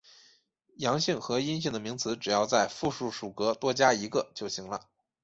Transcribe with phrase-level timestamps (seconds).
[0.77, 4.87] 阳性和阴性的名词只要在复数属格多加一个就行了。